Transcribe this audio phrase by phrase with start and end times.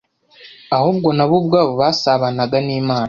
[0.75, 2.99] ahubwo na bo ubwabo basabanaga n’Imana